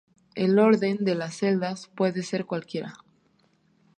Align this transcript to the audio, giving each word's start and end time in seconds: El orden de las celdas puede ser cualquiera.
El 0.33 0.57
orden 0.57 1.05
de 1.05 1.13
las 1.13 1.35
celdas 1.35 1.85
puede 1.85 2.23
ser 2.23 2.47
cualquiera. 2.47 2.95